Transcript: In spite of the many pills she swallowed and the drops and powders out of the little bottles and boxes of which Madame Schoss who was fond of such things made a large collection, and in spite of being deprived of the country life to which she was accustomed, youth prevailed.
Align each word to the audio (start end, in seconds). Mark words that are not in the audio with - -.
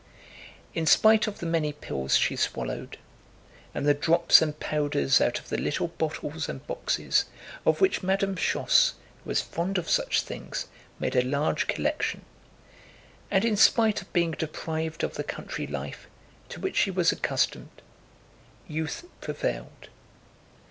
In 0.73 0.87
spite 0.87 1.27
of 1.27 1.37
the 1.37 1.45
many 1.45 1.71
pills 1.71 2.15
she 2.17 2.35
swallowed 2.35 2.97
and 3.71 3.85
the 3.85 3.93
drops 3.93 4.41
and 4.41 4.59
powders 4.59 5.21
out 5.21 5.37
of 5.37 5.49
the 5.49 5.59
little 5.59 5.89
bottles 5.89 6.49
and 6.49 6.65
boxes 6.65 7.25
of 7.67 7.81
which 7.81 8.01
Madame 8.01 8.35
Schoss 8.35 8.93
who 9.23 9.27
was 9.29 9.41
fond 9.41 9.77
of 9.77 9.87
such 9.87 10.23
things 10.23 10.65
made 10.99 11.15
a 11.15 11.21
large 11.23 11.67
collection, 11.67 12.23
and 13.29 13.45
in 13.45 13.55
spite 13.55 14.01
of 14.01 14.11
being 14.11 14.31
deprived 14.31 15.03
of 15.03 15.13
the 15.13 15.23
country 15.23 15.67
life 15.67 16.07
to 16.49 16.59
which 16.59 16.77
she 16.77 16.89
was 16.89 17.11
accustomed, 17.11 17.83
youth 18.67 19.05
prevailed. 19.19 19.89